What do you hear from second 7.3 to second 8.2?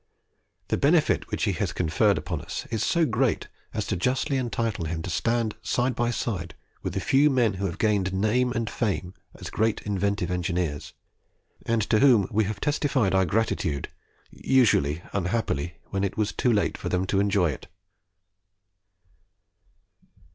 who have gained